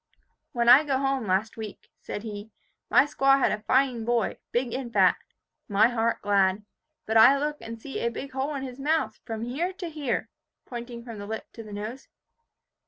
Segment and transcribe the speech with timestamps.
[0.51, 2.49] "When I go home, last week," said he,
[2.89, 5.15] "my squaw had a fine boy, big and fat.
[5.67, 6.63] My heart glad.
[7.05, 10.27] But I look and see a big hole in his mouth, from here to here,"
[10.65, 12.07] pointing from the lip to the nose.